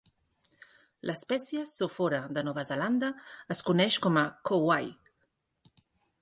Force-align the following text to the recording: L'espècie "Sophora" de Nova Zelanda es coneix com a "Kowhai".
L'espècie 1.09 1.65
"Sophora" 1.71 2.21
de 2.37 2.43
Nova 2.47 2.63
Zelanda 2.71 3.11
es 3.57 3.63
coneix 3.69 3.99
com 4.07 4.19
a 4.23 4.25
"Kowhai". 4.51 4.91